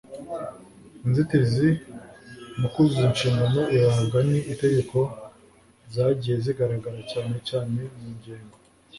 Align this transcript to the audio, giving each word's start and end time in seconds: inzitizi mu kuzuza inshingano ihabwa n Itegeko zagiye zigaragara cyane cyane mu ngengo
inzitizi 1.05 1.69
mu 2.59 2.67
kuzuza 2.73 3.03
inshingano 3.11 3.61
ihabwa 3.75 4.19
n 4.27 4.29
Itegeko 4.53 4.97
zagiye 5.93 6.35
zigaragara 6.45 6.99
cyane 7.11 7.35
cyane 7.49 7.79
mu 7.95 8.07
ngengo 8.15 8.57